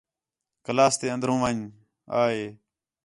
[0.65, 1.59] کلاس تے اندر ون٘ڄ
[2.21, 2.45] آ ہے